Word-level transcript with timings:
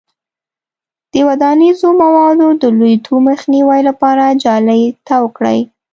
د 1.11 1.13
ودانیزو 1.27 1.87
موادو 2.01 2.47
د 2.61 2.63
لویدو 2.77 3.15
مخنیوي 3.29 3.81
لپاره 3.89 4.37
جالۍ 4.43 4.81
تاو 5.07 5.25
کړئ. 5.37 5.59